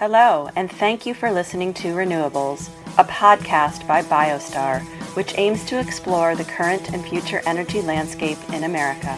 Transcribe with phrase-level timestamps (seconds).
[0.00, 4.80] Hello, and thank you for listening to Renewables, a podcast by Biostar,
[5.14, 9.14] which aims to explore the current and future energy landscape in America.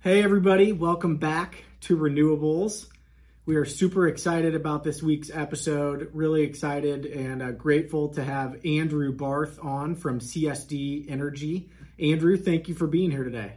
[0.00, 2.88] Hey, everybody, welcome back to Renewables.
[3.46, 6.10] We are super excited about this week's episode.
[6.12, 11.70] Really excited and uh, grateful to have Andrew Barth on from CSD Energy.
[11.98, 13.54] Andrew, thank you for being here today.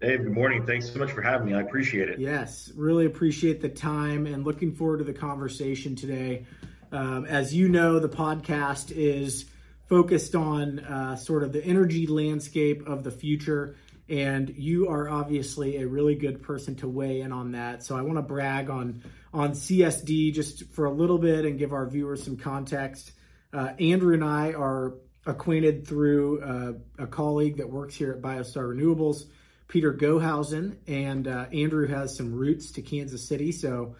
[0.00, 0.66] Dave, good morning.
[0.66, 1.54] Thanks so much for having me.
[1.54, 2.18] I appreciate it.
[2.18, 6.44] Yes, really appreciate the time and looking forward to the conversation today.
[6.90, 9.46] Um, as you know, the podcast is
[9.86, 13.76] focused on uh, sort of the energy landscape of the future,
[14.08, 17.84] and you are obviously a really good person to weigh in on that.
[17.84, 21.72] So I want to brag on on CSD just for a little bit and give
[21.72, 23.12] our viewers some context.
[23.52, 24.94] Uh, Andrew and I are
[25.26, 26.72] acquainted through uh,
[27.02, 29.26] a colleague that works here at Biostar Renewables,
[29.68, 33.94] Peter Gohausen, and uh, Andrew has some roots to Kansas City, so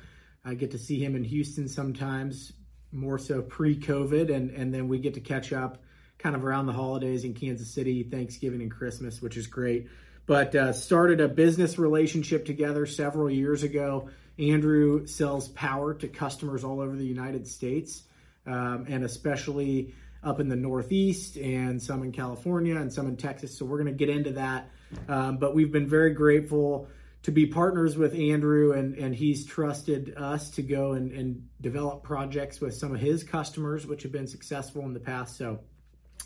[0.45, 2.53] I get to see him in Houston sometimes,
[2.91, 5.83] more so pre-COVID, and and then we get to catch up
[6.19, 9.89] kind of around the holidays in Kansas City, Thanksgiving and Christmas, which is great.
[10.27, 14.09] But uh, started a business relationship together several years ago.
[14.39, 18.03] Andrew sells power to customers all over the United States,
[18.47, 23.57] um, and especially up in the Northeast and some in California and some in Texas.
[23.57, 24.71] So we're going to get into that.
[25.09, 26.89] Um, but we've been very grateful
[27.23, 32.03] to be partners with Andrew, and, and he's trusted us to go and, and develop
[32.03, 35.37] projects with some of his customers, which have been successful in the past.
[35.37, 35.61] So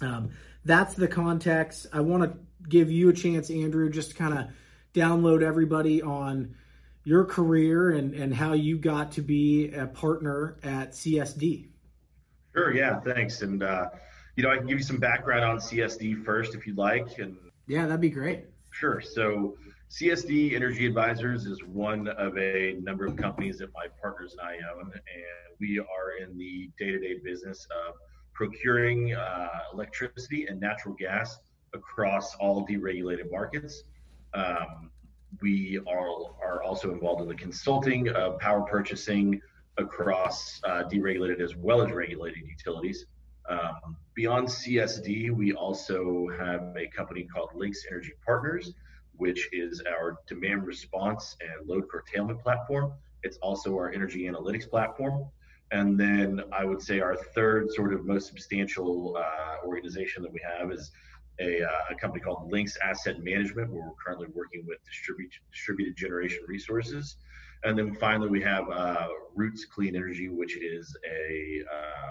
[0.01, 0.31] um,
[0.65, 1.87] that's the context.
[1.93, 4.47] I want to give you a chance, Andrew, just to kind of
[4.95, 6.55] download everybody on
[7.05, 11.69] your career and, and how you got to be a partner at CSD.
[12.57, 12.75] Sure.
[12.75, 13.01] Yeah.
[13.01, 13.43] Thanks.
[13.43, 13.91] And uh,
[14.35, 17.19] you know, I can give you some background on CSD first, if you'd like.
[17.19, 18.45] And yeah, that'd be great.
[18.71, 19.01] Sure.
[19.01, 19.57] So
[19.91, 24.55] CSD Energy Advisors is one of a number of companies that my partners and I
[24.75, 27.95] own, and we are in the day-to-day business of
[28.33, 31.39] procuring uh, electricity and natural gas
[31.75, 33.85] across all deregulated markets.
[34.35, 34.91] Um,
[35.43, 36.09] we are,
[36.43, 39.41] are also involved in the consulting of power purchasing
[39.79, 43.07] across uh, deregulated as well as regulated utilities.
[43.49, 48.73] Um, beyond CSD, we also have a company called Lynx Energy Partners,
[49.17, 52.93] which is our demand response and load curtailment platform.
[53.23, 55.27] It's also our energy analytics platform.
[55.73, 60.41] And then I would say our third sort of most substantial uh, organization that we
[60.59, 60.93] have is
[61.41, 65.97] a, uh, a, company called Lynx Asset Management, where we're currently working with distribute, distributed
[65.97, 67.17] generation resources.
[67.65, 72.07] And then finally, we have uh, Roots Clean Energy, which is a uh,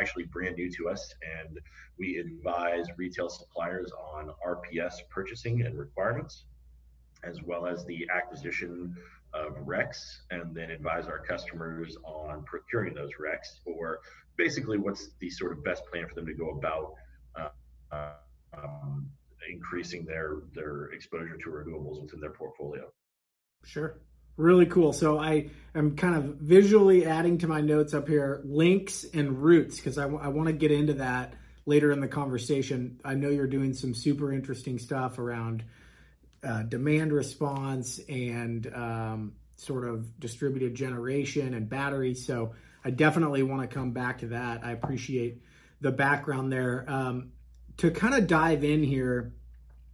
[0.00, 1.58] actually brand new to us, and
[1.98, 6.44] we advise retail suppliers on RPS purchasing and requirements,
[7.24, 8.96] as well as the acquisition
[9.34, 14.00] of RECs, and then advise our customers on procuring those RECs, or
[14.36, 16.94] basically what's the sort of best plan for them to go about
[17.92, 18.10] uh,
[18.56, 19.08] um,
[19.50, 22.90] increasing their their exposure to renewables within their portfolio.
[23.64, 24.00] Sure.
[24.36, 24.92] Really cool.
[24.92, 29.76] So I am kind of visually adding to my notes up here links and roots
[29.76, 33.00] because I, w- I want to get into that later in the conversation.
[33.04, 35.64] I know you're doing some super interesting stuff around
[36.44, 42.26] uh, demand response and um, sort of distributed generation and batteries.
[42.26, 42.54] So
[42.84, 44.64] I definitely want to come back to that.
[44.64, 45.42] I appreciate
[45.80, 46.84] the background there.
[46.86, 47.32] Um,
[47.78, 49.32] to kind of dive in here,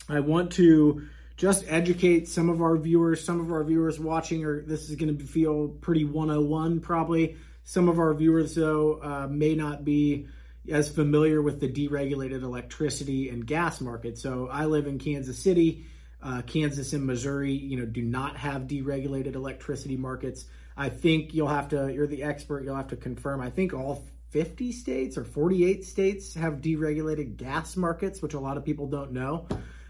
[0.09, 1.09] I want to
[1.43, 3.25] just educate some of our viewers.
[3.25, 7.35] Some of our viewers watching, or this is going to feel pretty 101 probably.
[7.65, 10.29] Some of our viewers, though, uh, may not be
[10.71, 14.19] as familiar with the deregulated electricity and gas market.
[14.19, 15.85] So I live in Kansas City.
[16.23, 20.45] Uh, Kansas and Missouri, you know, do not have deregulated electricity markets.
[20.77, 23.41] I think you'll have to, you're the expert, you'll have to confirm.
[23.41, 28.57] I think all 50 states or 48 states have deregulated gas markets, which a lot
[28.57, 29.49] of people don't know.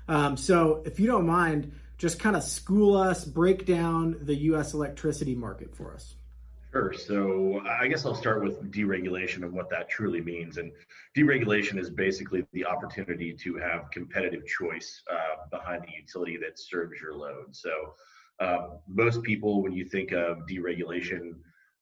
[0.08, 4.75] Um, so, if you don't mind, just kind of school us, break down the U.S.
[4.75, 6.14] electricity market for us.
[6.72, 6.94] Sure.
[6.94, 10.56] So I guess I'll start with deregulation and what that truly means.
[10.56, 10.72] And
[11.14, 16.98] deregulation is basically the opportunity to have competitive choice uh, behind the utility that serves
[16.98, 17.55] your load.
[17.55, 17.70] So
[18.40, 21.34] uh, most people, when you think of deregulation,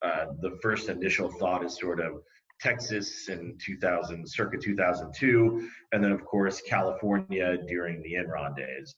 [0.02, 2.23] uh, the first initial thought is sort of
[2.61, 8.95] Texas in 2000, circa 2002, and then of course California during the Enron days.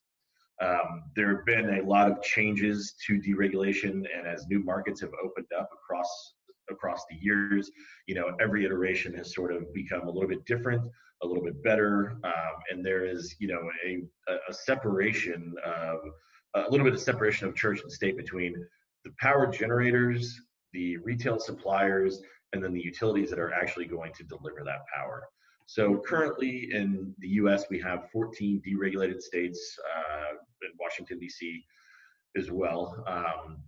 [0.61, 5.11] Um, there have been a lot of changes to deregulation, and as new markets have
[5.25, 6.35] opened up across
[6.71, 7.71] across the years,
[8.07, 10.83] you know, every iteration has sort of become a little bit different,
[11.23, 12.19] a little bit better.
[12.25, 14.03] Um, and there is, you know, a,
[14.49, 15.99] a separation of
[16.55, 18.55] a little bit of separation of church and state between
[19.05, 20.41] the power generators,
[20.73, 22.21] the retail suppliers,
[22.53, 25.23] and then the utilities that are actually going to deliver that power.
[25.67, 31.65] So currently in the U.S., we have 14 deregulated states, uh, in Washington D.C.
[32.37, 33.05] as well.
[33.07, 33.59] Um,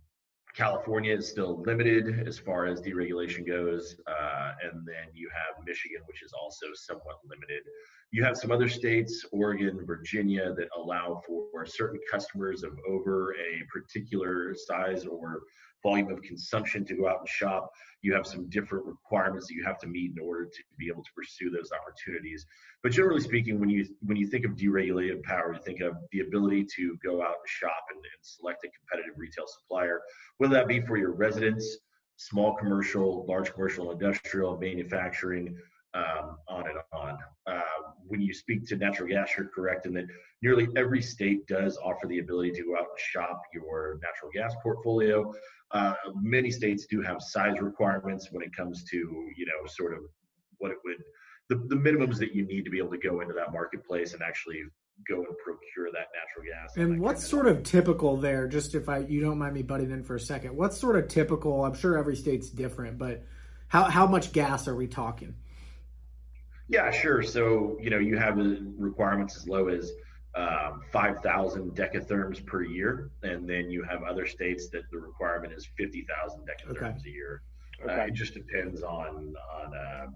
[0.55, 5.99] California is still limited as far as deregulation goes, uh, and then you have Michigan,
[6.07, 7.63] which is also somewhat limited.
[8.13, 13.65] You have some other states, Oregon, Virginia, that allow for certain customers of over a
[13.73, 15.43] particular size or
[15.85, 17.71] volume of consumption to go out and shop.
[18.03, 21.05] You have some different requirements that you have to meet in order to be able
[21.05, 22.45] to pursue those opportunities.
[22.83, 26.21] But generally speaking, when you when you think of deregulated power, you think of the
[26.21, 30.01] ability to go out and shop and, and select a competitive retail supplier,
[30.39, 31.79] whether that be for your residents,
[32.17, 35.57] small commercial, large commercial, industrial, manufacturing,
[35.95, 37.19] um, on and on.
[37.47, 37.61] Uh,
[38.07, 40.07] when you speak to natural gas, you're correct in that
[40.43, 44.55] nearly every state does offer the ability to go out and shop your natural gas
[44.63, 45.33] portfolio.
[45.71, 50.01] Uh, many states do have size requirements when it comes to, you know, sort of
[50.59, 51.03] what it would,
[51.49, 54.23] the, the minimums that you need to be able to go into that marketplace and
[54.23, 54.63] actually
[55.09, 56.77] go and procure that natural gas.
[56.77, 58.47] And what's kind sort of typical there?
[58.47, 61.09] Just if I you don't mind me butting in for a second, what's sort of
[61.09, 61.65] typical?
[61.65, 63.25] I'm sure every state's different, but
[63.69, 65.35] how how much gas are we talking?
[66.69, 67.23] Yeah, sure.
[67.23, 68.39] So you know you have
[68.79, 69.91] requirements as low as
[70.37, 75.69] um, 5,000 decatherms per year, and then you have other states that the requirement is
[75.77, 76.95] 50,000 decatherms okay.
[77.07, 77.43] a year.
[77.81, 78.03] Uh, okay.
[78.03, 80.07] Uh, it just depends on on uh,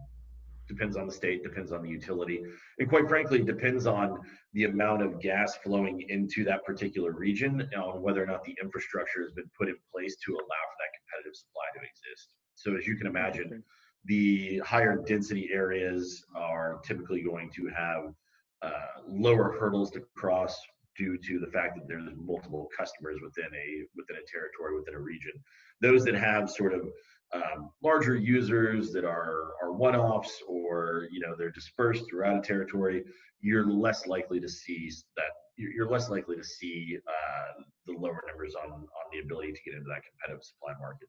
[0.69, 2.43] depends on the state, depends on the utility,
[2.79, 4.19] and quite frankly, depends on
[4.53, 9.23] the amount of gas flowing into that particular region, on whether or not the infrastructure
[9.23, 12.35] has been put in place to allow for that competitive supply to exist.
[12.55, 13.63] So, as you can imagine,
[14.05, 18.15] the higher density areas are typically going to have
[18.63, 20.59] uh, lower hurdles to cross
[20.97, 25.01] due to the fact that there's multiple customers within a within a territory within a
[25.01, 25.33] region.
[25.81, 26.89] Those that have sort of
[27.33, 33.05] um, larger users that are are one-offs or you know they're dispersed throughout a territory,
[33.41, 38.55] you're less likely to see that you're less likely to see uh, the lower numbers
[38.55, 41.09] on on the ability to get into that competitive supply market.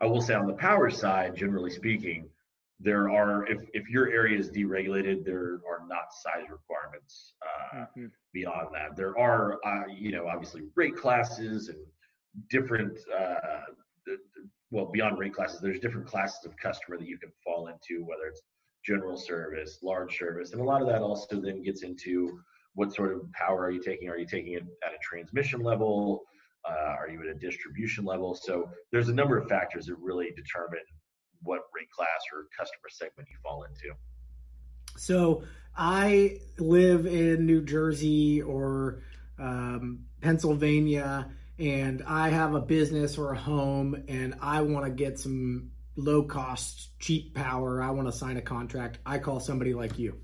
[0.00, 2.28] I will say on the power side, generally speaking,
[2.80, 8.06] there are if, if your area is deregulated there are not size requirements uh, mm-hmm.
[8.32, 8.96] beyond that.
[8.96, 11.78] There are uh, you know obviously rate classes and
[12.50, 13.60] different uh,
[14.70, 18.26] well beyond rate classes there's different classes of customer that you can fall into whether
[18.28, 18.42] it's
[18.84, 22.38] general service large service and a lot of that also then gets into
[22.78, 24.08] what sort of power are you taking?
[24.08, 26.22] Are you taking it at a transmission level?
[26.64, 28.36] Uh, are you at a distribution level?
[28.36, 30.84] So there's a number of factors that really determine
[31.42, 33.94] what rate class or customer segment you fall into.
[34.96, 35.44] So
[35.76, 39.02] I live in New Jersey or
[39.38, 45.18] um, Pennsylvania, and I have a business or a home, and I want to get
[45.18, 47.82] some low cost, cheap power.
[47.82, 48.98] I want to sign a contract.
[49.06, 50.18] I call somebody like you.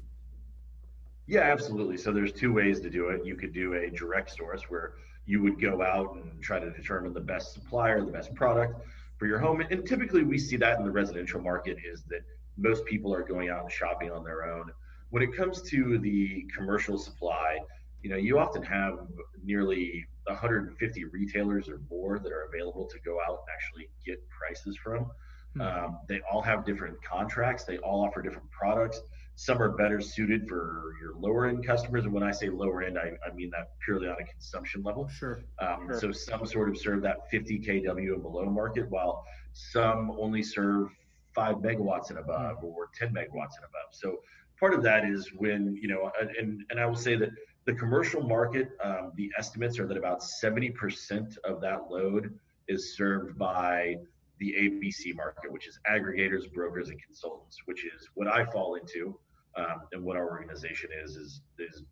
[1.26, 1.96] Yeah, absolutely.
[1.96, 3.24] So there's two ways to do it.
[3.24, 4.94] You could do a direct source where
[5.26, 8.80] you would go out and try to determine the best supplier, the best product
[9.18, 9.62] for your home.
[9.70, 12.20] And typically we see that in the residential market is that
[12.56, 14.70] most people are going out and shopping on their own.
[15.10, 17.58] When it comes to the commercial supply,
[18.02, 18.98] you know, you often have
[19.42, 24.76] nearly 150 retailers or more that are available to go out and actually get prices
[24.76, 25.10] from.
[25.54, 25.60] Hmm.
[25.60, 27.64] Um, they all have different contracts.
[27.64, 29.00] They all offer different products.
[29.36, 32.04] Some are better suited for your lower end customers.
[32.04, 35.08] And when I say lower end, I, I mean that purely on a consumption level.
[35.08, 35.42] Sure.
[35.58, 36.00] Um, sure.
[36.00, 40.88] So some sort of serve that 50 kW and below market, while some only serve
[41.34, 42.64] five megawatts and above mm.
[42.64, 43.90] or 10 megawatts and above.
[43.92, 44.20] So
[44.58, 47.30] part of that is when, you know, and, and I will say that
[47.64, 52.38] the commercial market, um, the estimates are that about 70% of that load
[52.68, 53.96] is served by
[54.38, 59.18] the ABC market, which is aggregators, brokers, and consultants, which is what I fall into,
[59.56, 61.82] um, and what our organization is is is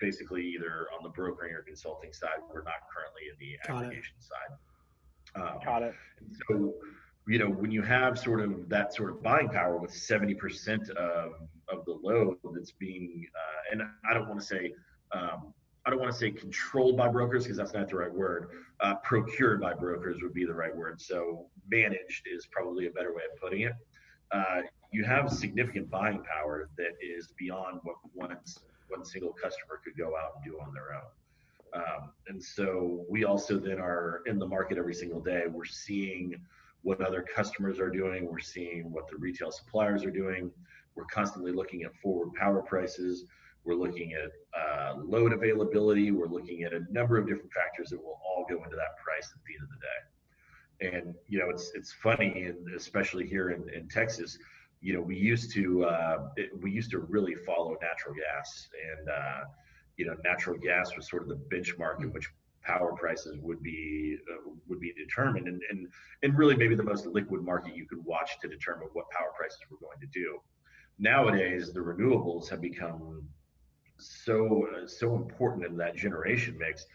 [0.00, 2.38] basically either on the brokering or consulting side.
[2.52, 4.24] We're not currently in the Got aggregation it.
[4.24, 5.52] side.
[5.52, 5.94] Um, Got it.
[6.48, 6.74] So,
[7.26, 10.88] you know, when you have sort of that sort of buying power with seventy percent
[10.90, 11.32] of
[11.68, 14.72] of the load that's being, uh, and I don't want to say
[15.12, 15.52] um,
[15.84, 18.50] I don't want to say controlled by brokers because that's not the right word.
[18.80, 21.00] Uh, procured by brokers would be the right word.
[21.00, 23.72] So managed is probably a better way of putting it.
[24.30, 24.60] Uh,
[24.90, 28.36] you have significant buying power that is beyond what one
[28.88, 31.82] one single customer could go out and do on their own.
[31.82, 35.42] Um, and so we also then are in the market every single day.
[35.46, 36.40] We're seeing
[36.82, 38.26] what other customers are doing.
[38.26, 40.50] We're seeing what the retail suppliers are doing
[40.98, 43.24] we're constantly looking at forward power prices.
[43.64, 46.10] We're looking at uh, load availability.
[46.10, 49.32] We're looking at a number of different factors that will all go into that price
[49.32, 50.98] at the end of the day.
[50.98, 54.38] And you know, it's it's funny, and especially here in, in Texas,
[54.80, 59.08] you know, we used to uh, it, we used to really follow natural gas, and
[59.08, 59.44] uh,
[59.96, 62.28] you know, natural gas was sort of the benchmark in which
[62.62, 65.88] power prices would be uh, would be determined, and, and
[66.22, 69.60] and really maybe the most liquid market you could watch to determine what power prices
[69.70, 70.38] were going to do.
[70.98, 73.22] Nowadays, the renewables have become
[73.98, 76.86] so uh, so important in that generation mix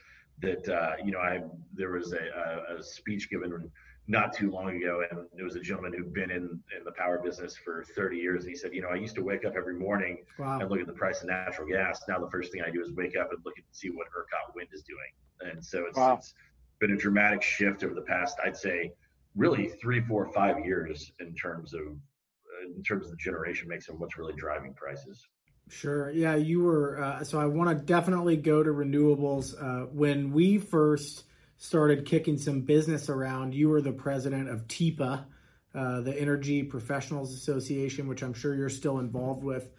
[0.41, 1.41] that uh, you know I
[1.73, 3.71] there was a, a, speech given
[4.07, 7.19] not too long ago, and it was a gentleman who'd been in in the power
[7.23, 8.43] business for 30 years.
[8.43, 10.59] And he said, you know, I used to wake up every morning wow.
[10.59, 12.01] and look at the price of natural gas.
[12.07, 14.55] Now the first thing I do is wake up and look and see what ERCOT
[14.55, 15.51] wind is doing.
[15.51, 16.15] And so it's, wow.
[16.15, 16.33] it's
[16.79, 18.91] been a dramatic shift over the past, I'd say,
[19.35, 21.81] really three, four, five years in terms of
[22.75, 25.27] in terms of the generation mix and what's really driving prices.
[25.69, 26.11] Sure.
[26.11, 27.01] Yeah, you were.
[27.01, 29.55] Uh, so I want to definitely go to renewables.
[29.59, 31.23] Uh, when we first
[31.63, 35.23] started kicking some business around, you were the president of TEPA,
[35.73, 39.69] uh, the Energy Professionals Association, which I'm sure you're still involved with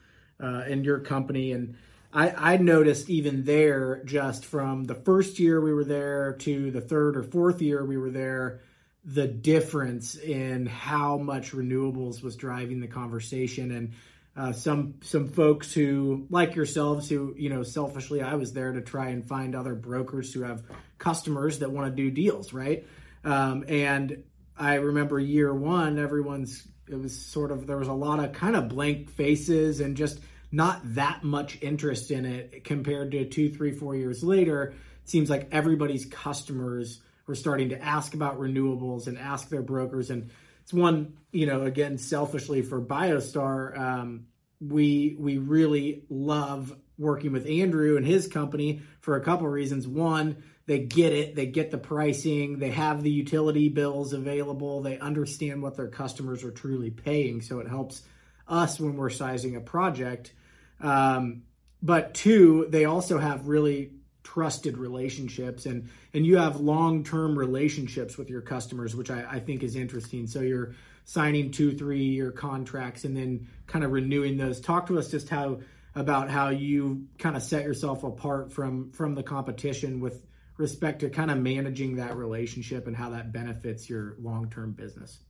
[0.42, 1.52] uh, in your company.
[1.52, 1.76] And
[2.10, 6.80] I, I noticed even there, just from the first year we were there to the
[6.80, 8.60] third or fourth year we were there,
[9.04, 13.92] the difference in how much renewables was driving the conversation and
[14.36, 18.80] uh, some some folks who like yourselves who you know selfishly I was there to
[18.80, 20.62] try and find other brokers who have
[20.98, 22.86] customers that want to do deals right?
[23.24, 24.24] Um, and
[24.56, 28.56] I remember year one everyone's it was sort of there was a lot of kind
[28.56, 30.18] of blank faces and just
[30.50, 34.74] not that much interest in it compared to two three four years later.
[35.02, 40.10] It seems like everybody's customers were starting to ask about renewables and ask their brokers
[40.10, 40.30] and
[40.64, 44.26] it's one you know again selfishly for biostar um,
[44.60, 49.86] we we really love working with andrew and his company for a couple of reasons.
[49.86, 54.98] One they get it they get the pricing they have the utility bills available they
[54.98, 58.02] understand what their customers are truly paying so it helps
[58.48, 60.32] us when we're sizing a project.
[60.80, 61.42] Um,
[61.82, 63.92] but two they also have really
[64.24, 69.62] trusted relationships and and you have long-term relationships with your customers which I, I think
[69.62, 70.26] is interesting.
[70.26, 74.60] So you're signing two three year contracts and then kind of renewing those.
[74.60, 75.60] Talk to us just how
[75.94, 80.26] about how you kind of set yourself apart from from the competition with
[80.56, 85.20] respect to kind of managing that relationship and how that benefits your long-term business.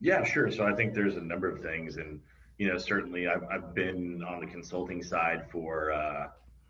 [0.00, 0.50] Yeah sure.
[0.50, 2.20] So i think there's a number of things and
[2.58, 6.26] you know certainly i've, I've been on the consulting side for uh,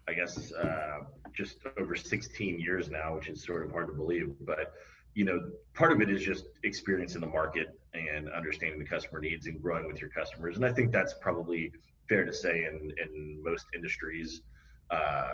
[0.08, 1.00] I guess uh,
[1.35, 4.35] just over 16 years now, which is sort of hard to believe.
[4.41, 4.73] But
[5.15, 9.21] you know, part of it is just experience in the market and understanding the customer
[9.21, 10.57] needs and growing with your customers.
[10.57, 11.71] And I think that's probably
[12.09, 14.43] fair to say in in most industries,
[14.91, 15.29] uh,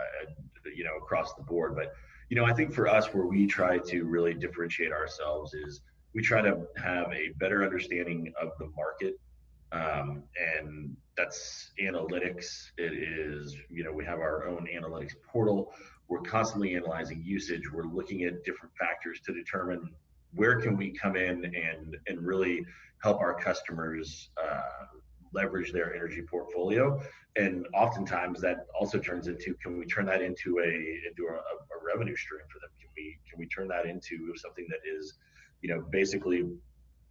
[0.75, 1.75] you know, across the board.
[1.75, 1.93] But
[2.29, 5.81] you know, I think for us, where we try to really differentiate ourselves is
[6.13, 9.15] we try to have a better understanding of the market
[9.71, 10.23] um,
[10.57, 12.71] and that's analytics.
[12.77, 15.73] It is, you know, we have our own analytics portal.
[16.09, 17.71] We're constantly analyzing usage.
[17.71, 19.89] We're looking at different factors to determine
[20.33, 22.65] where can we come in and and really
[23.01, 24.85] help our customers uh,
[25.33, 27.01] leverage their energy portfolio.
[27.35, 30.69] And oftentimes that also turns into can we turn that into a
[31.09, 32.69] into a, a revenue stream for them?
[32.79, 35.13] Can we can we turn that into something that is,
[35.61, 36.43] you know, basically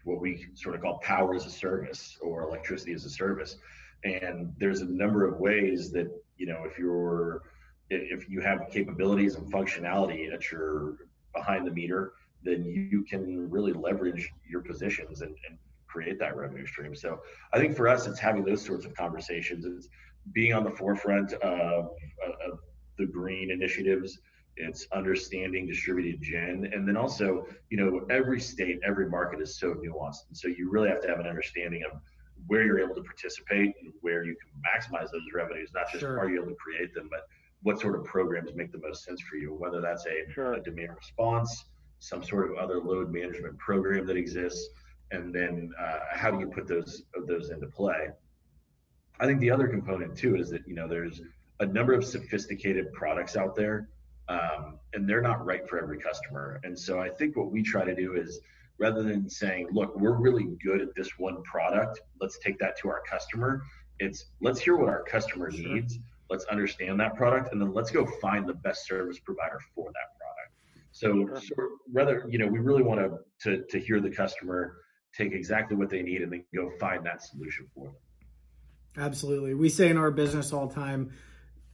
[0.04, 3.56] what we sort of call power as a service or electricity as a service.
[4.04, 7.42] And there's a number of ways that, you know, if you're,
[7.90, 10.96] if you have capabilities and functionality at your
[11.34, 16.66] behind the meter, then you can really leverage your positions and, and create that revenue
[16.66, 16.94] stream.
[16.94, 17.20] So
[17.52, 19.64] I think for us, it's having those sorts of conversations.
[19.64, 19.88] It's
[20.32, 21.90] being on the forefront of,
[22.46, 22.58] of
[22.98, 24.18] the green initiatives
[24.58, 29.74] it's understanding distributed gen and then also you know every state every market is so
[29.74, 32.00] nuanced and so you really have to have an understanding of
[32.46, 36.18] where you're able to participate and where you can maximize those revenues not just sure.
[36.18, 37.20] are you able to create them but
[37.62, 40.54] what sort of programs make the most sense for you whether that's a, sure.
[40.54, 41.64] a demand response
[42.00, 44.68] some sort of other load management program that exists
[45.10, 48.08] and then uh, how do you put those those into play
[49.20, 51.20] i think the other component too is that you know there's
[51.60, 53.88] a number of sophisticated products out there
[54.28, 56.60] um, and they're not right for every customer.
[56.64, 58.40] And so I think what we try to do is
[58.78, 62.88] rather than saying, look, we're really good at this one product, let's take that to
[62.88, 63.62] our customer.
[63.98, 65.74] It's let's hear what our customer sure.
[65.74, 65.98] needs,
[66.30, 70.18] let's understand that product, and then let's go find the best service provider for that
[70.18, 70.52] product.
[70.90, 71.40] So, sure.
[71.40, 74.76] so rather, you know, we really want to, to to hear the customer,
[75.16, 77.94] take exactly what they need, and then go find that solution for them.
[78.96, 79.54] Absolutely.
[79.54, 81.12] We say in our business all the time,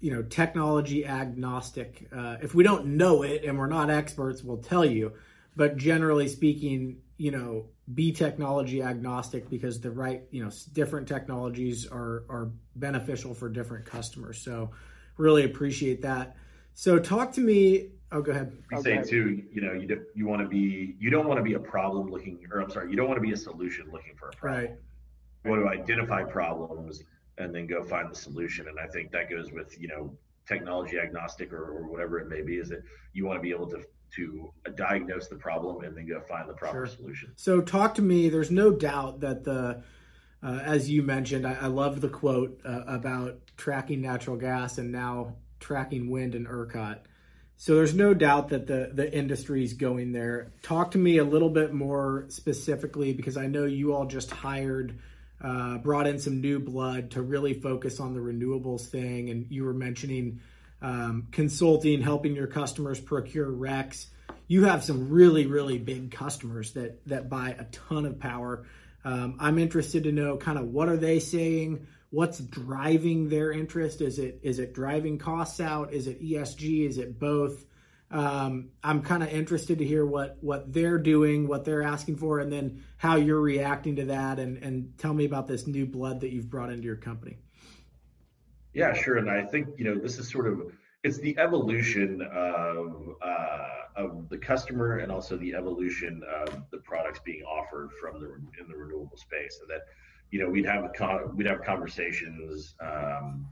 [0.01, 2.07] you know, technology agnostic.
[2.15, 5.13] Uh, if we don't know it and we're not experts, we'll tell you.
[5.57, 11.87] But generally speaking, you know, be technology agnostic because the right, you know, different technologies
[11.87, 14.43] are are beneficial for different customers.
[14.43, 14.71] So,
[15.19, 16.37] really appreciate that.
[16.73, 17.91] So, talk to me.
[18.11, 18.57] Oh, go ahead.
[18.71, 21.43] We say too, you know, you do, you want to be, you don't want to
[21.43, 24.15] be a problem looking, or I'm sorry, you don't want to be a solution looking
[24.15, 24.63] for a problem.
[24.63, 24.79] Right.
[25.45, 27.03] You want to identify problems
[27.39, 28.69] and then go find the solution.
[28.69, 32.43] And I think that goes with, you know, technology agnostic or, or whatever it may
[32.43, 32.83] be, is that
[33.15, 33.83] you want to be able to
[34.17, 36.97] to diagnose the problem and then go find the proper sure.
[36.97, 37.33] solution.
[37.37, 38.29] So talk to me.
[38.29, 39.83] There's no doubt that the
[40.43, 44.93] uh, as you mentioned, I, I love the quote uh, about tracking natural gas and
[44.93, 46.99] now tracking wind and ERCOT.
[47.57, 50.53] So there's no doubt that the the industry is going there.
[50.63, 54.99] Talk to me a little bit more specifically because I know you all just hired
[55.43, 59.31] uh, brought in some new blood to really focus on the renewables thing.
[59.31, 60.41] And you were mentioning
[60.85, 64.07] um, consulting, helping your customers procure RECs.
[64.47, 68.67] You have some really, really big customers that that buy a ton of power.
[69.03, 71.87] Um, I'm interested to know kind of what are they saying?
[72.11, 74.03] What's driving their interest?
[74.03, 75.95] Is it is it driving costs out?
[75.95, 76.87] Is it ESG?
[76.87, 77.65] Is it both?
[78.11, 82.41] Um, I'm kind of interested to hear what what they're doing, what they're asking for,
[82.41, 84.39] and then how you're reacting to that.
[84.39, 87.39] And and tell me about this new blood that you've brought into your company.
[88.75, 89.19] Yeah, sure.
[89.19, 90.73] And I think you know this is sort of
[91.05, 97.21] it's the evolution of uh, of the customer and also the evolution of the products
[97.25, 99.87] being offered from the in the renewable space, and that
[100.31, 100.91] you know we'd have
[101.35, 103.47] we'd have conversations um,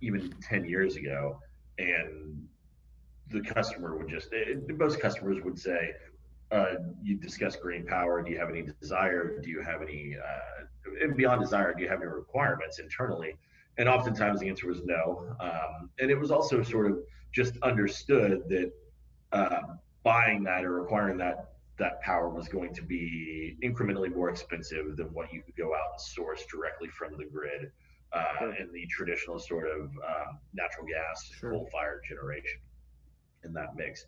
[0.00, 1.38] even ten years ago,
[1.78, 2.48] and
[3.30, 5.92] the customer would just it, eh, most customers would say
[6.50, 11.06] uh, you discuss green power do you have any desire do you have any uh,
[11.16, 13.34] beyond desire do you have any requirements internally
[13.78, 16.98] and oftentimes the answer was no um, and it was also sort of
[17.32, 18.70] just understood that
[19.32, 19.60] uh,
[20.02, 25.06] buying that or acquiring that that power was going to be incrementally more expensive than
[25.14, 27.70] what you could go out and source directly from the grid
[28.12, 31.52] uh, in the traditional sort of um, natural gas sure.
[31.52, 32.60] coal fired generation
[33.44, 34.04] in that mix.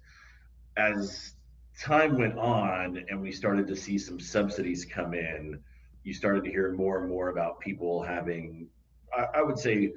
[0.76, 1.34] As
[1.80, 5.58] time went on and we started to see some subsidies come in,
[6.02, 8.68] you started to hear more and more about people having,
[9.16, 9.92] I, I would say,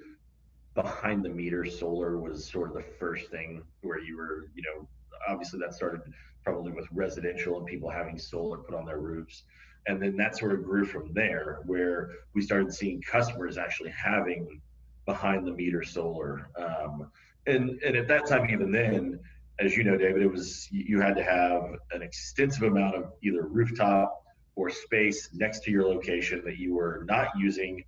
[0.76, 4.88] behind the meter solar was sort of the first thing where you were, you know,
[5.28, 6.02] obviously that started
[6.44, 9.44] probably with residential and people having solar put on their roofs.
[9.88, 14.62] And then that sort of grew from there, where we started seeing customers actually having
[15.06, 16.50] behind the meter solar.
[16.58, 17.10] Um,
[17.48, 19.20] and and at that time, even then,
[19.60, 23.44] as you know, David, it was you had to have an extensive amount of either
[23.48, 24.24] rooftop
[24.56, 27.84] or space next to your location that you were not using,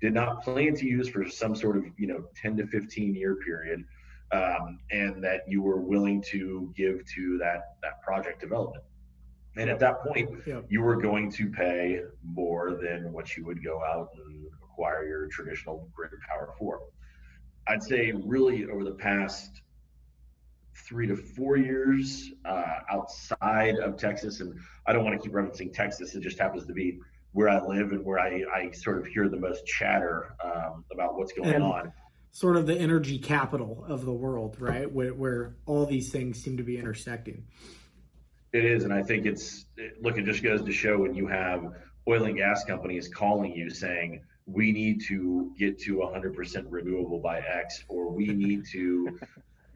[0.00, 3.36] did not plan to use for some sort of you know 10 to 15 year
[3.36, 3.84] period,
[4.32, 8.84] um, and that you were willing to give to that that project development.
[9.56, 10.60] And at that point, yeah.
[10.68, 15.26] you were going to pay more than what you would go out and acquire your
[15.26, 16.80] traditional grid power for.
[17.68, 19.60] I'd say really over the past
[20.74, 25.72] three to four years uh, outside of Texas, and I don't want to keep referencing
[25.72, 26.14] Texas.
[26.14, 26.98] It just happens to be
[27.32, 31.16] where I live and where I, I sort of hear the most chatter um, about
[31.16, 31.92] what's going and on.
[32.30, 34.90] Sort of the energy capital of the world, right?
[34.90, 37.44] Where, where all these things seem to be intersecting.
[38.52, 39.66] It is, and I think it's
[40.02, 40.18] look.
[40.18, 41.72] It just goes to show when you have
[42.06, 47.38] oil and gas companies calling you saying we need to get to 100% renewable by
[47.38, 49.18] X, or we need to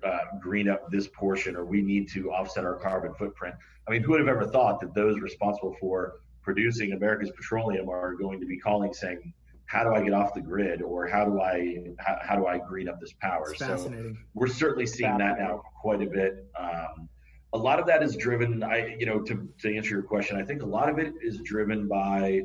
[0.05, 3.55] uh, green up this portion, or we need to offset our carbon footprint.
[3.89, 6.17] I mean, who would have ever thought that those responsible for
[6.47, 9.35] producing America's petroleum are going to be calling saying,
[9.67, 12.57] "How do I get off the grid?" or "How do I how, how do I
[12.59, 13.93] green up this power?" so
[14.33, 16.47] we're certainly seeing that now quite a bit.
[16.59, 17.09] Um,
[17.53, 18.63] a lot of that is driven.
[18.63, 21.39] I you know to to answer your question, I think a lot of it is
[21.39, 22.43] driven by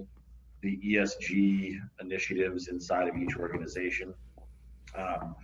[0.62, 4.14] the ESG initiatives inside of each organization.
[4.98, 5.36] Um,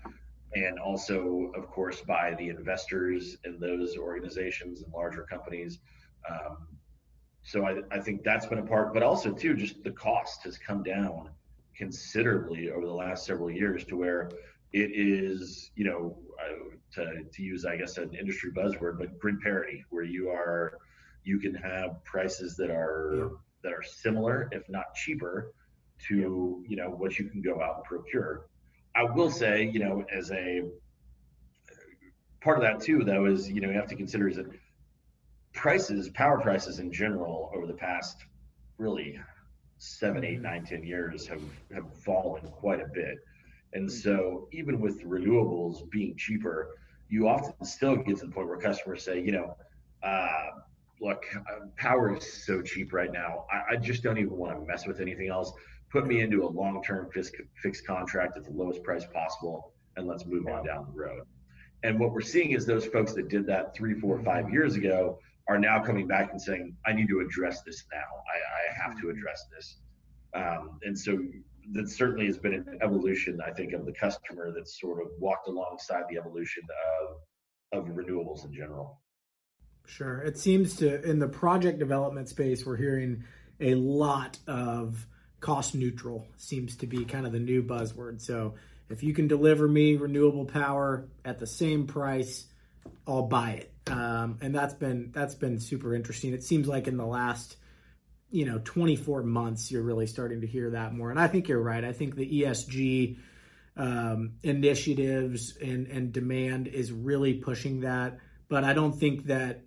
[0.54, 5.80] and also, of course, by the investors in those organizations and larger companies.
[6.30, 6.77] Um,
[7.48, 10.58] so I, I, think that's been a part, but also too, just the cost has
[10.58, 11.30] come down
[11.74, 14.30] considerably over the last several years to where
[14.74, 16.18] it is, you know,
[16.96, 20.78] to, to use, I guess, an industry buzzword, but grid parity, where you are,
[21.24, 23.30] you can have prices that are yeah.
[23.64, 25.54] that are similar, if not cheaper,
[26.10, 28.48] to you know what you can go out and procure.
[28.94, 30.64] I will say, you know, as a
[32.42, 34.48] part of that too, though, is you know you have to consider is that
[35.58, 38.24] prices, power prices in general, over the past
[38.78, 39.20] really
[39.80, 41.42] seven, eight, nine, ten years have
[41.74, 43.18] have fallen quite a bit.
[43.74, 46.70] And so even with renewables being cheaper,
[47.10, 49.58] you often still get to the point where customers say, you know,
[50.04, 50.48] uh,
[51.02, 51.26] look,
[51.76, 53.46] power is so cheap right now.
[53.52, 55.52] I, I just don't even want to mess with anything else.
[55.90, 60.26] Put me into a long-term fixed, fixed contract at the lowest price possible, and let's
[60.26, 61.24] move on down the road.
[61.84, 65.20] And what we're seeing is those folks that did that three, four, five years ago
[65.50, 68.00] are now coming back and saying, I need to address this now.
[68.00, 69.18] I, I have to mm-hmm.
[69.18, 69.78] address this.
[70.34, 71.18] Um, and so
[71.74, 75.48] that certainly has been an evolution, I think, of the customer that's sort of walked
[75.48, 76.64] alongside the evolution
[77.74, 79.02] of, of renewables in general.
[79.86, 80.20] Sure.
[80.22, 83.24] It seems to, in the project development space, we're hearing
[83.60, 85.08] a lot of
[85.40, 88.22] cost neutral seems to be kind of the new buzzword.
[88.22, 88.56] So
[88.90, 92.46] if you can deliver me renewable power at the same price,
[93.08, 93.74] I'll buy it.
[93.90, 96.34] Um, and that's been that's been super interesting.
[96.34, 97.58] It seems like in the last
[98.30, 101.12] you know 24 months you're really starting to hear that more.
[101.12, 101.84] And I think you're right.
[101.84, 103.18] I think the ESG
[103.78, 108.18] um, initiatives and and demand is really pushing that.
[108.50, 109.62] But I don't think that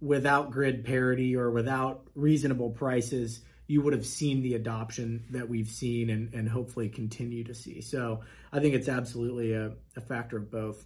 [0.00, 5.68] without grid parity or without reasonable prices, you would have seen the adoption that we've
[5.68, 7.80] seen and, and hopefully continue to see.
[7.80, 8.20] So
[8.52, 10.84] I think it's absolutely a, a factor of both.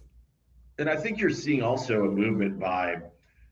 [0.77, 2.97] And I think you're seeing also a movement by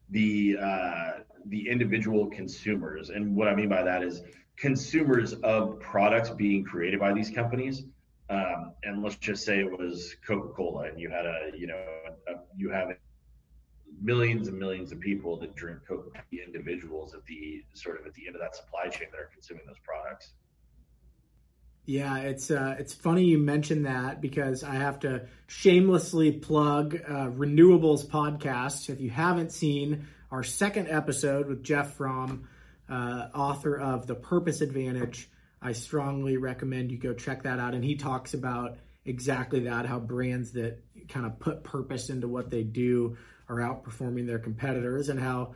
[0.10, 1.12] the uh,
[1.46, 3.10] the individual consumers.
[3.10, 4.22] And what I mean by that is
[4.58, 7.84] consumers of products being created by these companies.
[8.30, 11.84] Um, and let's just say it was Coca-Cola, and you had a you know
[12.28, 12.90] a, you have
[14.02, 18.28] millions and millions of people that drink Coke, individuals at the sort of at the
[18.28, 20.34] end of that supply chain that are consuming those products.
[21.86, 27.28] Yeah, it's uh, it's funny you mentioned that because I have to shamelessly plug uh,
[27.28, 28.90] Renewables podcast.
[28.90, 32.48] If you haven't seen our second episode with Jeff Fromm,
[32.90, 35.30] uh, author of The Purpose Advantage,
[35.62, 37.74] I strongly recommend you go check that out.
[37.74, 42.50] And he talks about exactly that how brands that kind of put purpose into what
[42.50, 43.18] they do
[43.50, 45.56] are outperforming their competitors and how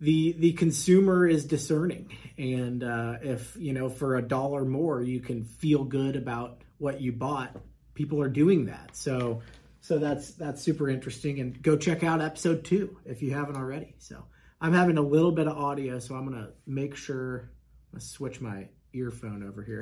[0.00, 2.10] the the consumer is discerning.
[2.38, 7.00] And uh, if you know for a dollar more you can feel good about what
[7.00, 7.56] you bought
[7.94, 8.96] people are doing that.
[8.96, 9.42] So
[9.82, 11.38] so that's that's super interesting.
[11.40, 13.94] And go check out episode two if you haven't already.
[13.98, 14.24] So
[14.62, 17.50] i'm having a little bit of audio so i'm gonna make sure
[17.88, 19.80] i'm gonna switch my earphone over here.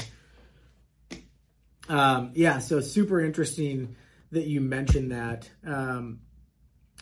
[1.88, 3.96] Um, yeah so super interesting
[4.33, 5.48] that you mentioned that.
[5.64, 6.20] Um,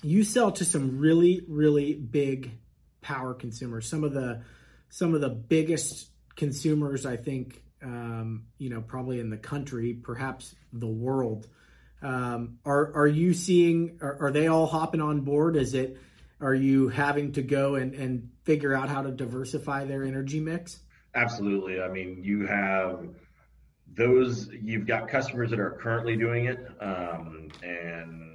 [0.03, 2.59] you sell to some really really big
[3.01, 3.89] power consumers.
[3.89, 4.43] Some of the
[4.89, 10.55] some of the biggest consumers i think um, you know probably in the country perhaps
[10.73, 11.49] the world
[12.03, 15.57] um, are are you seeing are, are, they all hopping on board?
[15.57, 15.97] Is it
[16.41, 20.81] are you having to go and, and figure out how to diversify their energy mix?
[21.15, 21.81] Absolutely.
[21.81, 23.09] I mean you have
[23.95, 28.26] those you've got customers that are currently doing it um, and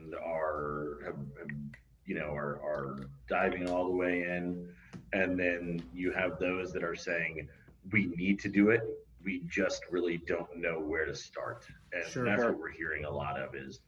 [2.12, 4.68] you know are, are diving all the way in.
[5.14, 7.48] And then you have those that are saying
[7.90, 8.82] we need to do it.
[9.24, 11.66] We just really don't know where to start.
[11.94, 12.26] And sure.
[12.26, 13.80] that's what we're hearing a lot of is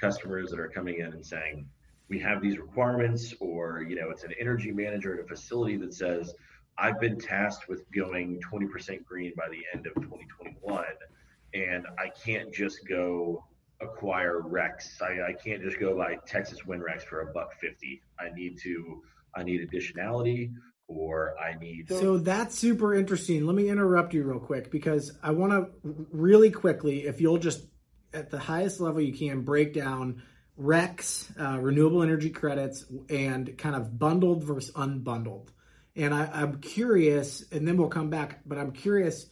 [0.00, 1.68] customers that are coming in and saying
[2.08, 5.92] we have these requirements or you know it's an energy manager at a facility that
[5.92, 6.34] says
[6.78, 10.84] i've been tasked with going 20% green by the end of 2021
[11.54, 13.44] and I can't just go
[13.80, 15.00] acquire RECs.
[15.00, 18.02] I, I can't just go buy Texas wind RECs for a buck fifty.
[18.18, 19.02] I need to
[19.34, 20.52] I need additionality
[20.88, 23.46] or I need So that's super interesting.
[23.46, 27.66] Let me interrupt you real quick because I want to really quickly if you'll just
[28.12, 30.22] at the highest level you can break down
[30.58, 35.48] RECs, uh, renewable energy credits, and kind of bundled versus unbundled.
[35.94, 39.26] And I, I'm curious, and then we'll come back, but I'm curious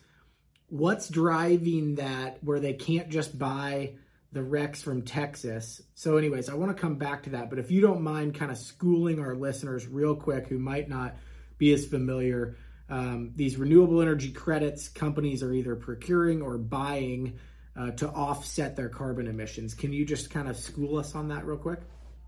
[0.68, 3.94] what's driving that where they can't just buy
[4.32, 5.82] the RECs from Texas.
[5.94, 7.50] So, anyways, I want to come back to that.
[7.50, 11.16] But if you don't mind kind of schooling our listeners real quick who might not
[11.58, 12.56] be as familiar,
[12.88, 17.38] um, these renewable energy credits companies are either procuring or buying
[17.76, 19.74] uh, to offset their carbon emissions.
[19.74, 21.80] Can you just kind of school us on that real quick?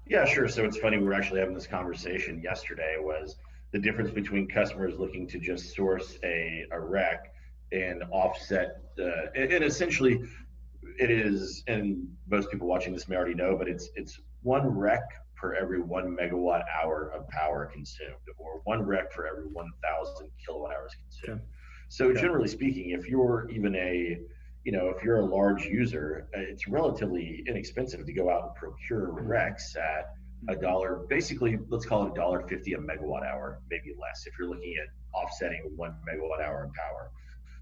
[0.06, 0.48] Yeah, sure.
[0.48, 2.96] So it's funny we were actually having this conversation yesterday.
[2.98, 3.36] Was
[3.72, 7.32] the difference between customers looking to just source a, a REC
[7.72, 10.22] and offset uh, and, and, essentially
[10.98, 15.02] it is and most people watching this may already know but it's it's one rec
[15.36, 20.72] per every one megawatt hour of power consumed or one rec for every 1000 kilowatt
[20.74, 21.40] hours consumed.
[21.88, 24.18] So generally speaking if you're even a
[24.64, 28.54] you know if you're a large user uh, it's relatively inexpensive to go out and
[28.56, 29.28] procure mm-hmm.
[29.28, 30.12] recs at
[30.48, 34.34] a dollar basically let's call it a dollar 50 a megawatt hour maybe less if
[34.38, 37.10] you're looking at offsetting one megawatt hour of power.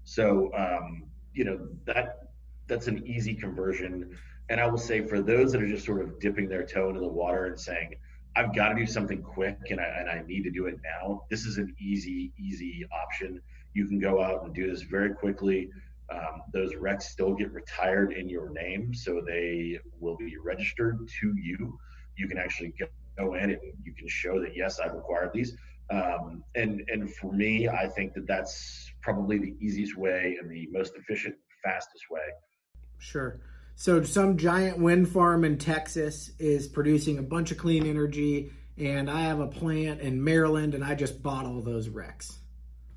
[0.03, 2.26] So um, you know that
[2.67, 4.17] that's an easy conversion.
[4.49, 7.01] And I will say for those that are just sort of dipping their toe into
[7.01, 7.95] the water and saying,
[8.35, 11.23] I've got to do something quick and I, and I need to do it now.
[11.29, 13.41] This is an easy, easy option.
[13.73, 15.69] You can go out and do this very quickly.
[16.09, 21.33] Um, those RECs still get retired in your name, so they will be registered to
[21.35, 21.77] you.
[22.15, 22.73] You can actually
[23.17, 25.57] go in and you can show that yes, I've acquired these.
[25.89, 30.67] Um, and and for me, I think that that's probably the easiest way and the
[30.71, 32.21] most efficient, fastest way.
[32.99, 33.39] Sure.
[33.75, 39.09] So some giant wind farm in Texas is producing a bunch of clean energy, and
[39.09, 42.37] I have a plant in Maryland, and I just bought all those RECs.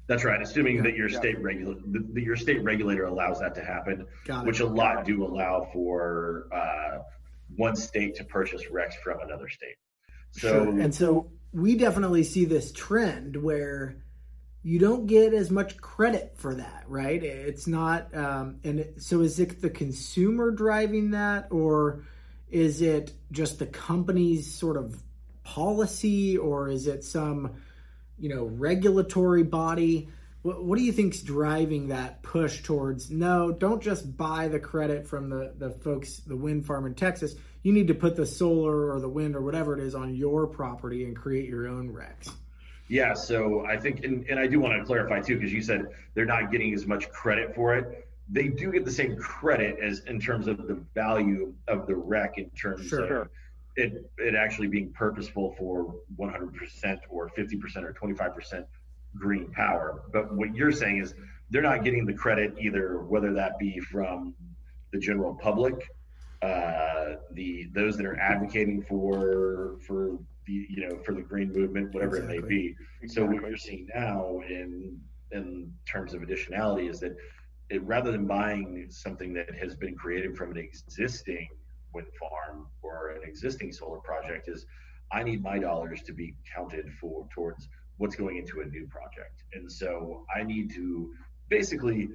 [0.06, 0.40] That's right.
[0.40, 1.18] Assuming yeah, that your yeah.
[1.18, 4.06] state regulator, that your state regulator allows that to happen,
[4.42, 7.02] which a lot do allow for uh,
[7.56, 9.76] one state to purchase RECs from another state.
[10.32, 10.80] So, sure.
[10.80, 14.02] and so we definitely see this trend where
[14.62, 17.22] you don't get as much credit for that, right?
[17.22, 22.04] It's not, um, and so is it the consumer driving that, or
[22.50, 25.02] is it just the company's sort of
[25.44, 27.54] policy, or is it some
[28.18, 30.08] you know regulatory body?
[30.42, 35.06] What, what do you think's driving that push towards no don't just buy the credit
[35.06, 37.34] from the the folks the wind farm in texas.
[37.62, 40.46] You need to put the solar or the wind or whatever it is on your
[40.46, 42.32] property and create your own RECs
[42.90, 45.86] yeah so i think and, and i do want to clarify too because you said
[46.14, 50.00] they're not getting as much credit for it they do get the same credit as
[50.06, 53.22] in terms of the value of the REC, in terms sure.
[53.22, 53.28] of
[53.76, 58.64] it it actually being purposeful for 100% or 50% or 25%
[59.16, 60.02] green power.
[60.12, 61.14] But what you're saying is
[61.50, 64.34] they're not getting the credit either, whether that be from
[64.92, 65.90] the general public,
[66.42, 70.18] uh, the those that are advocating for for
[70.68, 72.38] you know for the green movement, whatever exactly.
[72.38, 72.76] it may be.
[73.02, 73.08] Exactly.
[73.08, 75.00] So what you're seeing now in
[75.32, 77.16] in terms of additionality is that
[77.68, 81.48] it, rather than buying something that has been created from an existing
[81.94, 84.66] wind farm or an existing solar project is
[85.12, 89.44] I need my dollars to be counted for towards what's going into a new project.
[89.52, 91.12] And so I need to
[91.48, 92.08] basically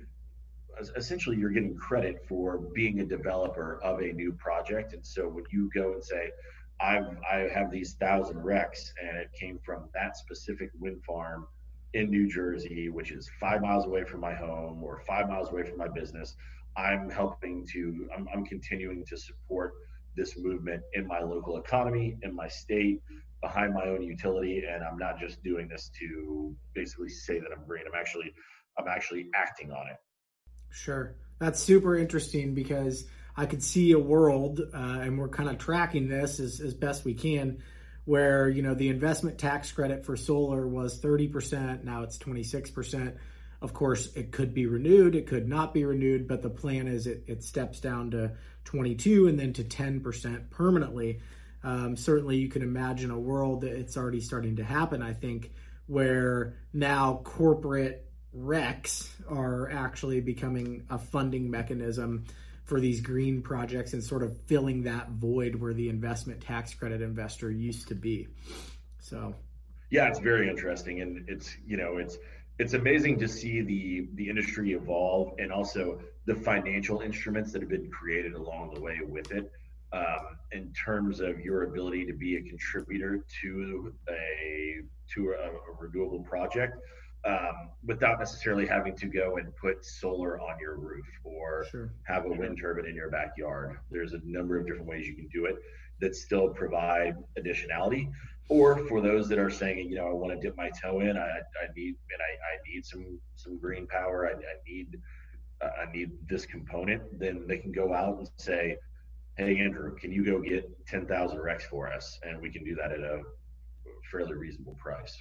[0.98, 4.94] essentially you're getting credit for being a developer of a new project.
[4.94, 6.32] And so when you go and say,
[6.80, 11.48] I've I have these thousand RECs, and it came from that specific wind farm
[11.94, 15.64] in New Jersey, which is five miles away from my home or five miles away
[15.64, 16.36] from my business.
[16.78, 19.74] I'm helping to, I'm, I'm continuing to support
[20.18, 23.02] this movement in my local economy, in my state,
[23.42, 27.66] behind my own utility, and I'm not just doing this to basically say that I'm
[27.66, 27.84] green.
[27.88, 28.34] I'm actually,
[28.78, 29.98] I'm actually acting on it.
[30.70, 33.06] Sure, that's super interesting because
[33.38, 37.04] I could see a world, uh, and we're kind of tracking this as, as best
[37.04, 37.62] we can,
[38.06, 43.18] where you know the investment tax credit for solar was 30%, now it's 26%.
[43.62, 47.08] Of course, it could be renewed, it could not be renewed, but the plan is
[47.08, 48.32] it, it steps down to
[48.66, 51.20] 22 and then to 10% permanently.
[51.64, 55.52] Um, certainly, you can imagine a world that it's already starting to happen, I think,
[55.88, 62.26] where now corporate RECs are actually becoming a funding mechanism
[62.66, 67.02] for these green projects and sort of filling that void where the investment tax credit
[67.02, 68.28] investor used to be.
[69.00, 69.36] So,
[69.92, 71.02] yeah, it's very interesting.
[71.02, 72.18] And it's, you know, it's,
[72.58, 77.70] it's amazing to see the the industry evolve and also the financial instruments that have
[77.70, 79.52] been created along the way with it
[79.94, 84.82] um, in terms of your ability to be a contributor to a
[85.14, 86.78] to a, a renewable project
[87.26, 91.94] um, without necessarily having to go and put solar on your roof or sure.
[92.04, 93.78] have a wind turbine in your backyard.
[93.90, 95.56] There's a number of different ways you can do it
[96.02, 98.12] that still provide additionality
[98.48, 101.18] or for those that are saying, you know, I want to dip my toe in,
[101.18, 105.00] I, I need and I, I need some some green power, I, I need
[105.62, 108.78] uh, I need this component, then they can go out and say,
[109.38, 112.76] hey Andrew, can you go get ten thousand RECs for us, and we can do
[112.76, 113.22] that at a
[114.12, 115.18] fairly reasonable price.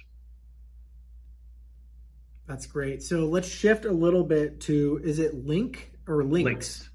[2.47, 3.01] That's great.
[3.01, 6.45] So let's shift a little bit to is it link or links?
[6.45, 6.89] links.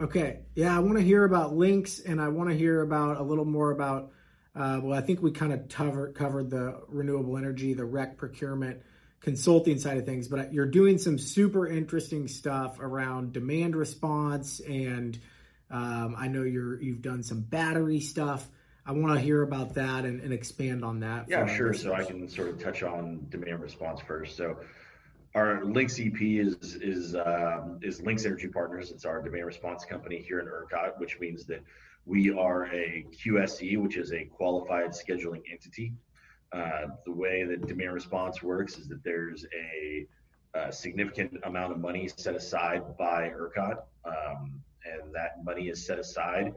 [0.00, 0.40] Okay.
[0.54, 3.44] Yeah, I want to hear about links and I want to hear about a little
[3.44, 4.12] more about
[4.54, 8.82] uh, well, I think we kind of cover, covered the renewable energy, the REC procurement,
[9.20, 15.18] consulting side of things, but you're doing some super interesting stuff around demand response, and
[15.70, 18.46] um, I know you're you've done some battery stuff.
[18.84, 21.26] I want to hear about that and, and expand on that.
[21.28, 21.72] Yeah, sure.
[21.72, 24.36] So I can sort of touch on demand response first.
[24.36, 24.56] So
[25.34, 28.90] our Lynx EP is is um, is Lynx Energy Partners.
[28.90, 31.62] It's our demand response company here in ERCOT, which means that
[32.06, 35.92] we are a QSE, which is a qualified scheduling entity.
[36.52, 40.06] Uh, the way that demand response works is that there's a
[40.54, 45.98] a significant amount of money set aside by ERCOT, um, and that money is set
[45.98, 46.52] aside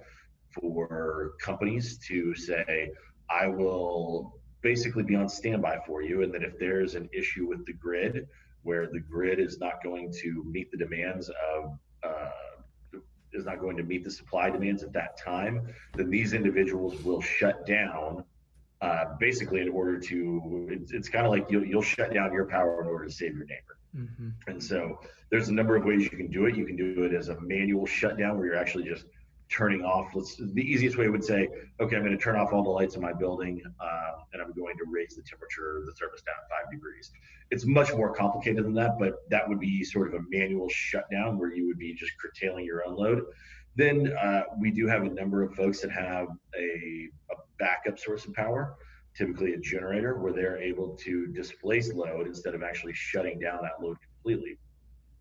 [0.60, 2.92] for companies to say,
[3.30, 6.24] I will basically be on standby for you.
[6.24, 8.28] And that if there's an issue with the grid
[8.64, 13.00] where the grid is not going to meet the demands of, uh,
[13.32, 17.22] is not going to meet the supply demands at that time, then these individuals will
[17.22, 18.24] shut down
[18.82, 22.46] uh, basically in order to, it's, it's kind of like you'll, you'll shut down your
[22.46, 23.78] power in order to save your neighbor.
[23.96, 24.30] Mm-hmm.
[24.48, 26.56] And so there's a number of ways you can do it.
[26.56, 29.06] You can do it as a manual shutdown where you're actually just
[29.50, 30.12] turning off.
[30.16, 31.48] Let's the easiest way would say,
[31.80, 34.54] okay, I'm going to turn off all the lights in my building, uh, and I'm
[34.54, 37.12] going to raise the temperature of the thermostat five degrees.
[37.52, 41.38] It's much more complicated than that, but that would be sort of a manual shutdown
[41.38, 43.24] where you would be just curtailing your own load.
[43.76, 46.28] Then uh, we do have a number of folks that have
[46.58, 48.76] a, a backup source of power,
[49.16, 53.84] typically a generator, where they're able to displace load instead of actually shutting down that
[53.84, 54.58] load completely.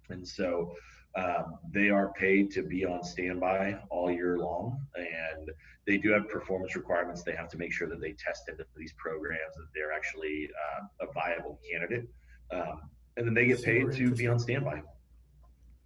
[0.09, 0.75] And so
[1.17, 5.51] um, they are paid to be on standby all year long, and
[5.87, 7.23] they do have performance requirements.
[7.23, 11.07] They have to make sure that they test into these programs that they're actually uh,
[11.07, 12.09] a viable candidate,
[12.51, 12.83] um,
[13.17, 14.83] and then they get paid to be on standby.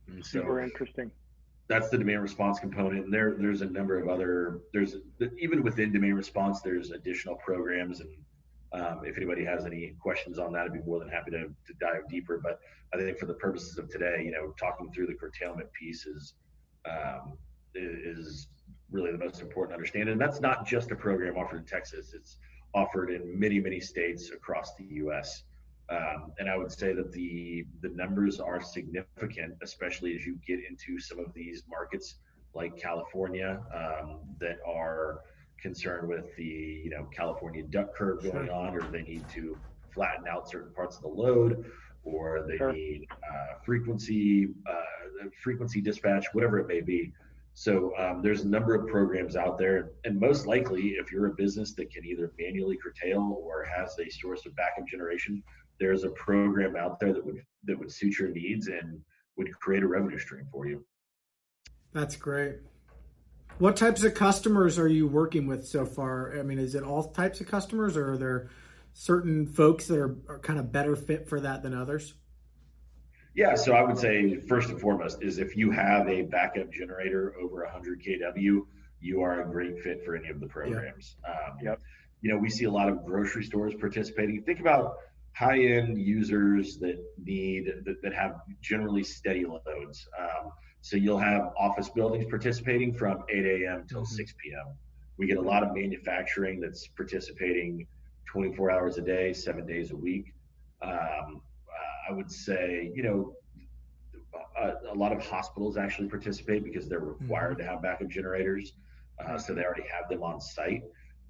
[0.07, 1.11] And so, Super interesting.
[1.69, 3.05] That's the demand response component.
[3.05, 4.61] And there, there's a number of other.
[4.73, 4.97] There's
[5.39, 8.09] even within demand response, there's additional programs and
[8.73, 11.75] um, if anybody has any questions on that, I'd be more than happy to, to
[11.81, 12.39] dive deeper.
[12.43, 12.61] But
[12.93, 16.35] I think for the purposes of today, you know, talking through the curtailment piece is
[16.89, 17.39] um,
[17.75, 18.49] is
[18.91, 20.09] really the most important to understand.
[20.09, 22.39] And that's not just a program offered in Texas; it's
[22.75, 25.45] offered in many, many states across the U.S.
[25.91, 30.61] Um, and I would say that the the numbers are significant, especially as you get
[30.69, 32.17] into some of these markets
[32.55, 35.21] like California um, that are
[35.61, 38.55] concerned with the you know California duck curve going sure.
[38.55, 39.57] on, or they need to
[39.91, 41.65] flatten out certain parts of the load,
[42.05, 42.73] or they sure.
[42.73, 47.13] need uh, frequency uh, frequency dispatch, whatever it may be.
[47.55, 51.35] So um, there's a number of programs out there, and most likely, if you're a
[51.35, 55.43] business that can either manually curtail or has a source of backup generation,
[55.81, 59.01] there's a program out there that would that would suit your needs and
[59.37, 60.85] would create a revenue stream for you.
[61.93, 62.59] That's great.
[63.59, 66.39] What types of customers are you working with so far?
[66.39, 68.51] I mean, is it all types of customers, or are there
[68.93, 72.15] certain folks that are, are kind of better fit for that than others?
[73.35, 77.35] Yeah, so I would say first and foremost is if you have a backup generator
[77.41, 78.61] over 100 kW,
[79.01, 81.17] you are a great fit for any of the programs.
[81.27, 81.37] Yep.
[81.37, 81.81] Um, yep.
[82.21, 84.43] You know, we see a lot of grocery stores participating.
[84.43, 84.97] Think about
[85.35, 90.09] high-end users that need that, that have generally steady loads.
[90.19, 93.85] Um, so you'll have office buildings participating from 8 a.m.
[93.89, 94.15] till mm-hmm.
[94.15, 94.75] 6 p.m.
[95.17, 97.87] We get a lot of manufacturing that's participating
[98.27, 100.33] 24 hours a day, seven days a week.
[100.83, 101.43] Um,
[102.09, 103.35] I would say, you know,
[104.57, 107.67] a, a, lot of hospitals actually participate because they're required mm-hmm.
[107.67, 108.75] to have backup generators.
[109.19, 110.83] Uh, so they already have them on site.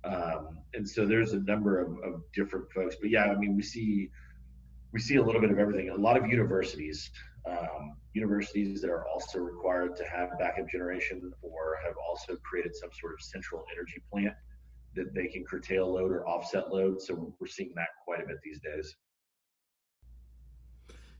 [0.05, 2.97] Um, and so there's a number of, of different folks.
[3.01, 4.11] But yeah, I mean, we see
[4.93, 5.91] we see a little bit of everything.
[5.91, 7.11] A lot of universities
[7.47, 12.91] um, universities that are also required to have backup generation or have also created some
[12.99, 14.35] sort of central energy plant
[14.95, 17.01] that they can curtail load or offset load.
[17.01, 18.95] So we're seeing that quite a bit these days.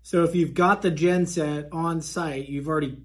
[0.03, 2.99] So if you've got the genset on site, you've already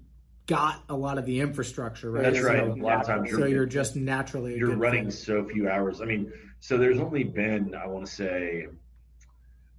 [0.46, 2.22] got a lot of the infrastructure, right?
[2.22, 2.60] That's right.
[2.60, 6.00] So, a lot of times, you're, so you're just naturally you're running so few hours.
[6.00, 8.66] I mean, so there's only been I want to say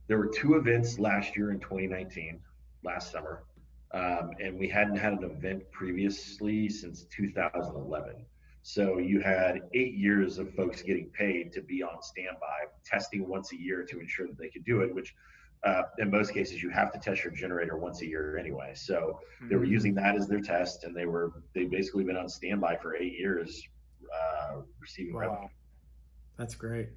[0.07, 2.39] there were two events last year in 2019
[2.85, 3.43] last summer,
[3.91, 8.25] um, and we hadn't had an event previously since 2011.
[8.61, 13.51] So you had eight years of folks getting paid to be on standby, testing once
[13.51, 15.13] a year to ensure that they could do it, which
[15.63, 18.71] uh, in most cases you have to test your generator once a year anyway.
[18.75, 19.49] So mm-hmm.
[19.49, 19.71] they were mm-hmm.
[19.71, 23.13] using that as their test, and they were they basically been on standby for eight
[23.17, 23.61] years,
[24.13, 25.21] uh, receiving wow.
[25.21, 25.47] revenue.
[26.37, 26.89] That's great,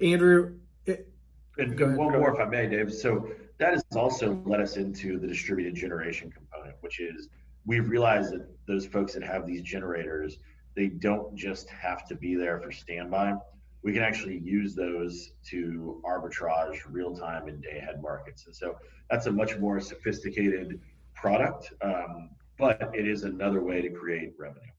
[0.00, 0.58] Andrew.
[0.86, 1.08] It,
[1.56, 2.92] and one more, if I may, Dave.
[2.92, 7.28] So that has also led us into the distributed generation component, which is
[7.66, 10.38] we've realized that those folks that have these generators,
[10.74, 13.34] they don't just have to be there for standby.
[13.82, 18.46] We can actually use those to arbitrage real time and day ahead markets.
[18.46, 18.76] And so
[19.10, 20.80] that's a much more sophisticated
[21.14, 24.70] product, um, but it is another way to create revenue.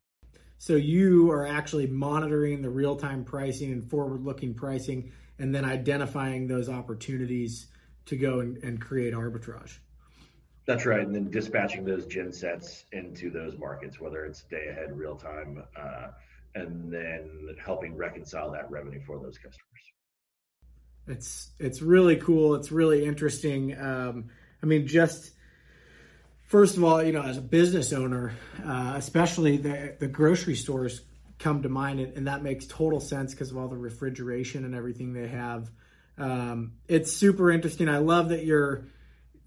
[0.57, 5.65] So you are actually monitoring the real time pricing and forward looking pricing and then
[5.65, 7.67] identifying those opportunities
[8.05, 9.77] to go and, and create arbitrage.
[10.65, 14.97] That's right, and then dispatching those gen sets into those markets, whether it's day ahead,
[14.97, 16.07] real time, uh,
[16.55, 19.61] and then helping reconcile that revenue for those customers.
[21.07, 22.55] It's it's really cool.
[22.55, 23.79] It's really interesting.
[23.79, 24.29] Um,
[24.63, 25.31] I mean, just
[26.45, 28.33] first of all, you know, as a business owner,
[28.65, 31.01] uh, especially the the grocery stores
[31.37, 34.73] come to mind, and, and that makes total sense because of all the refrigeration and
[34.73, 35.69] everything they have.
[36.17, 37.89] Um, it's super interesting.
[37.89, 38.85] I love that you're,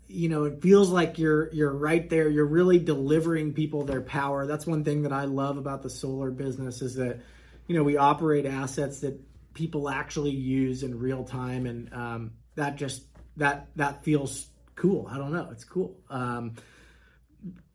[0.07, 2.29] you know, it feels like you're you're right there.
[2.29, 4.47] You're really delivering people their power.
[4.47, 7.21] That's one thing that I love about the solar business is that,
[7.67, 9.21] you know, we operate assets that
[9.55, 13.03] people actually use in real time, and um, that just
[13.37, 15.09] that that feels cool.
[15.11, 15.99] I don't know, it's cool.
[16.09, 16.55] Um,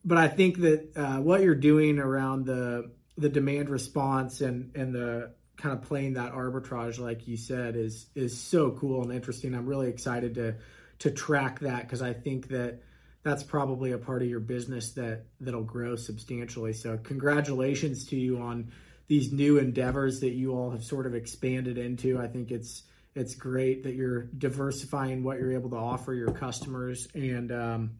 [0.06, 4.94] but I think that uh, what you're doing around the the demand response and and
[4.94, 5.34] the
[5.64, 9.55] kind of playing that arbitrage, like you said, is is so cool and interesting.
[9.55, 10.55] I'm really excited to
[10.99, 12.82] to track that because I think that
[13.24, 16.74] that's probably a part of your business that that'll grow substantially.
[16.74, 18.74] So congratulations to you on
[19.07, 22.20] these new endeavors that you all have sort of expanded into.
[22.20, 22.84] I think it's
[23.16, 27.91] it's great that you're diversifying what you're able to offer your customers, and um,